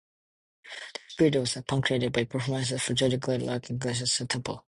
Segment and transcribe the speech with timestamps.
[0.95, 4.59] This period was punctuated by performances from Judy Garland, Clark Gable and Shirley Temple.